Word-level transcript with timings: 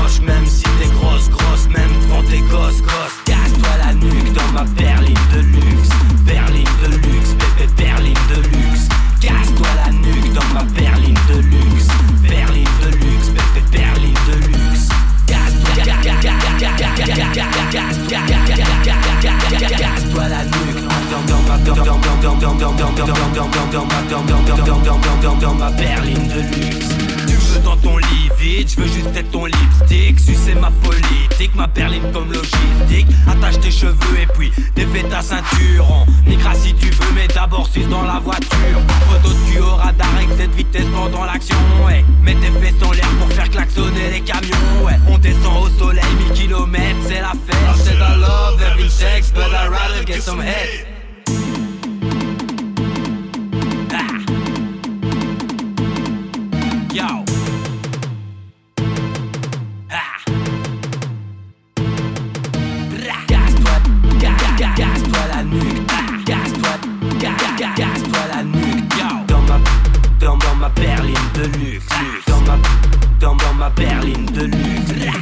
moche, 0.00 0.20
Même 0.20 0.46
si 0.46 0.64
Casse-toi 67.76 68.18
la 68.34 68.42
nuque. 68.42 68.82
Dans 69.28 69.40
ma, 69.42 69.60
dans, 70.18 70.36
dans 70.36 70.54
ma 70.56 70.68
berline 70.70 71.14
de 71.34 71.44
luxe. 71.58 71.86
Dans 72.26 72.40
ma, 72.40 72.58
dans, 73.20 73.36
dans 73.36 73.54
ma 73.54 73.70
berline 73.70 74.26
de 74.26 74.46
luxe. 74.46 75.21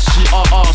si, 0.00 0.22
ah 0.32 0.42
ah 0.52 0.70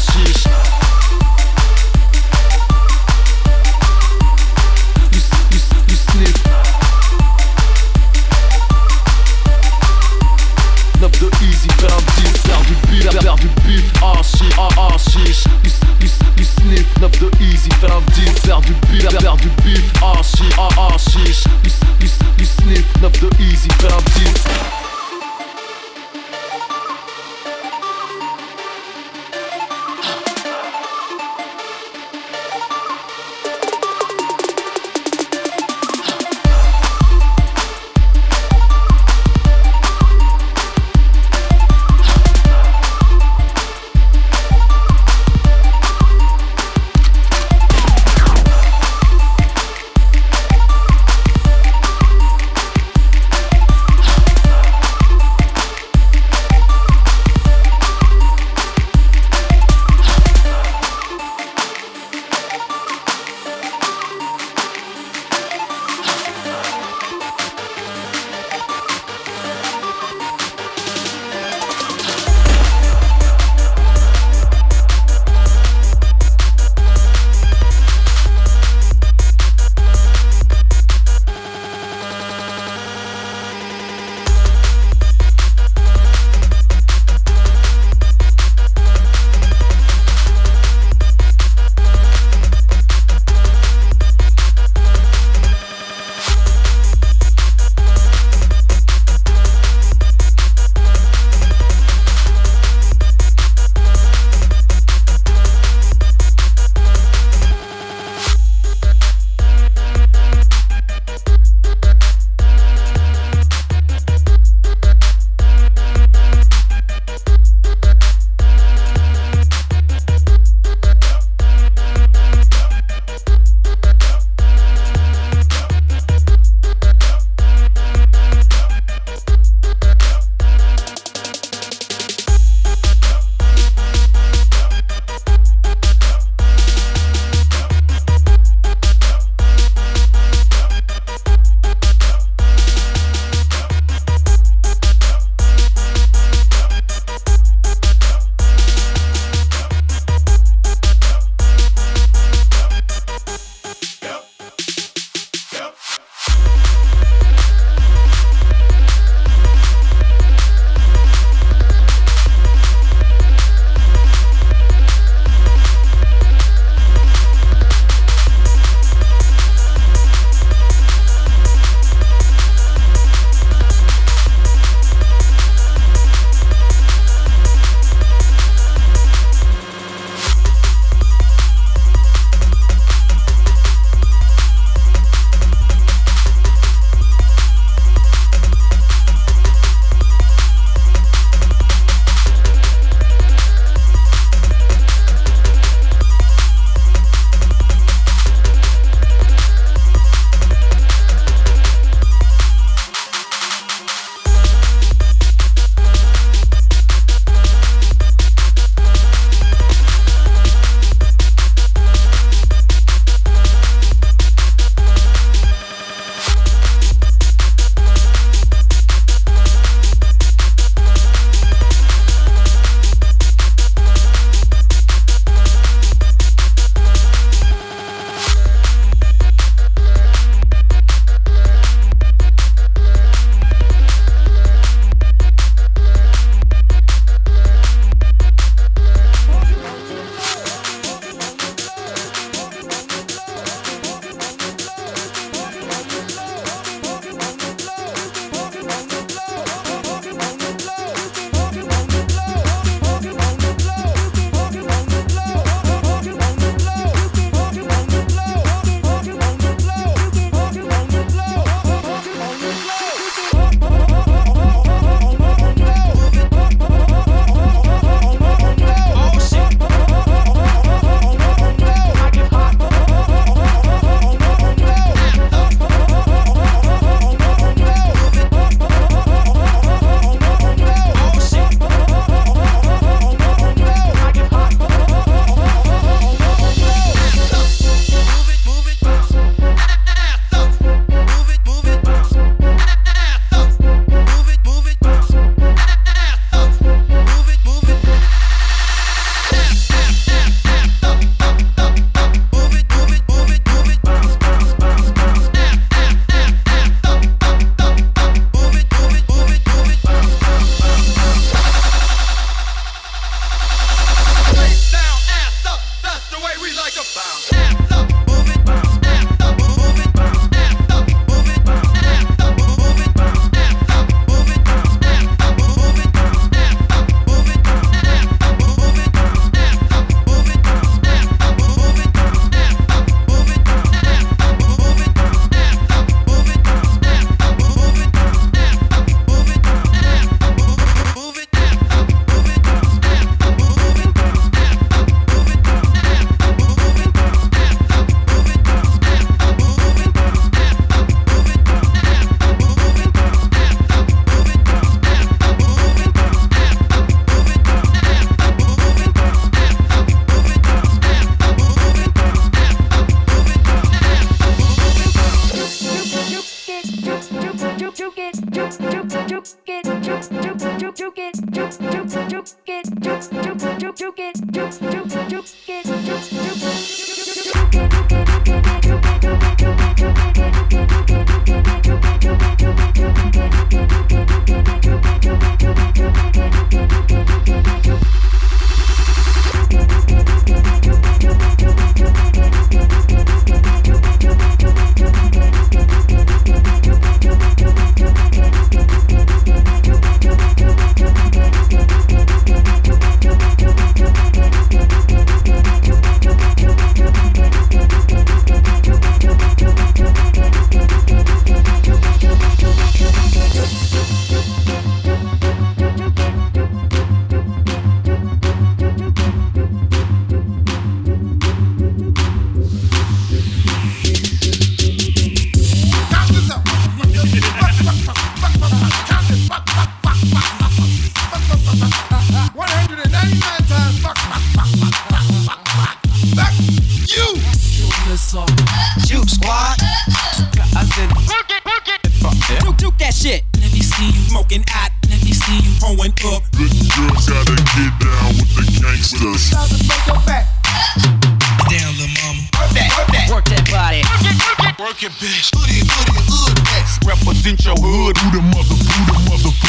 de 11.20 11.30
easy, 11.46 11.68
un 11.84 11.88
faire 11.88 12.62
du 12.64 12.74
faire 13.22 13.36
du 13.36 13.48
bif, 13.66 13.86
ah. 14.02 14.22
You, 16.38 16.46
sniff, 16.46 16.88
de 17.20 17.30
easy, 17.44 17.70
un 17.84 18.02
faire 18.48 18.62
du 18.62 18.74
faire 19.20 19.36
du 19.38 19.50
bif, 19.64 19.84
ah. 20.02 20.22
You, 22.40 22.46
sniff, 22.46 23.22
de 23.22 23.30
easy, 23.40 23.70
un 23.84 24.75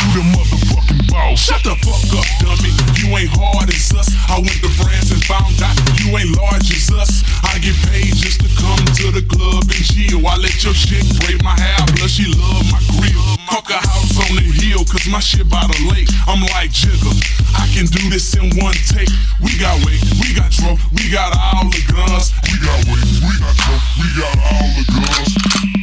you 0.06 0.22
the 0.22 0.24
motherfucking 0.38 1.10
boss. 1.10 1.38
Shut 1.38 1.62
the 1.62 1.74
fuck 1.82 2.04
up, 2.14 2.26
dummy. 2.38 2.70
You 3.02 3.10
ain't 3.18 3.30
hard 3.34 3.68
as 3.70 3.90
us. 3.94 4.08
I 4.30 4.38
went 4.38 4.58
to 4.62 4.70
France 4.78 5.10
and 5.10 5.22
found 5.24 5.58
out 5.62 5.74
you 5.98 6.14
ain't 6.14 6.36
large 6.38 6.70
as 6.70 6.90
us. 6.94 7.26
I 7.42 7.58
get 7.58 7.74
paid 7.90 8.14
just 8.14 8.40
to 8.42 8.48
come 8.58 8.78
to 9.02 9.06
the 9.10 9.24
club 9.26 9.66
and 9.66 9.82
chill. 9.82 10.22
I 10.26 10.36
let 10.38 10.54
your 10.62 10.74
shit 10.74 11.02
braid 11.18 11.42
my 11.42 11.54
hair, 11.58 11.80
plus 11.98 12.18
she 12.18 12.26
love 12.38 12.66
my 12.70 12.80
grill. 12.98 13.22
Fuck 13.50 13.70
a 13.70 13.80
house 13.80 14.14
on 14.26 14.36
the 14.36 14.46
hill, 14.46 14.84
cause 14.84 15.06
my 15.08 15.20
shit 15.20 15.48
by 15.48 15.62
the 15.66 15.78
lake. 15.90 16.10
I'm 16.26 16.42
like 16.54 16.70
Jigga, 16.70 17.14
I 17.54 17.66
can 17.74 17.86
do 17.86 18.02
this 18.10 18.34
in 18.34 18.50
one 18.58 18.76
take. 18.90 19.10
We 19.42 19.56
got 19.58 19.78
weight, 19.86 20.02
we 20.22 20.34
got 20.34 20.50
drunk, 20.50 20.80
we 20.92 21.10
got 21.10 21.34
all 21.34 21.66
the 21.70 21.82
guns. 21.88 22.34
We 22.52 22.58
got 22.62 22.78
weight, 22.90 23.06
we 23.22 23.32
got 23.38 23.54
drunk, 23.54 23.82
we 23.98 24.06
got 24.18 24.34
all 24.38 24.68
the 24.76 24.84
guns. 24.92 25.75